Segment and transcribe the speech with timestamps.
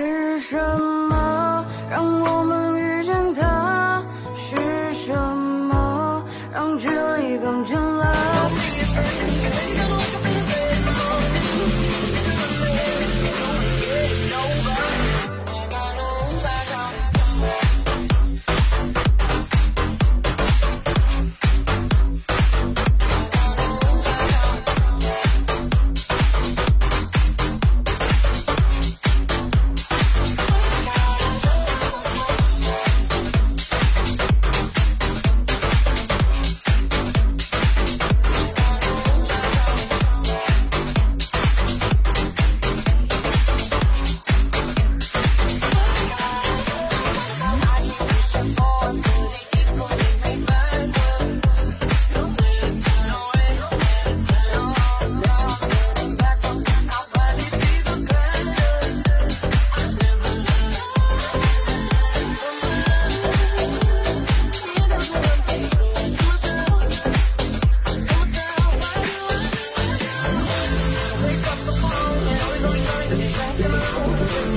[0.00, 4.02] 是什么让我们遇见他？
[4.34, 8.10] 是什么让距离更近了？
[73.62, 74.49] Thank.